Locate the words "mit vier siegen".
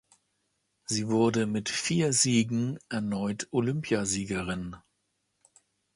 1.45-2.79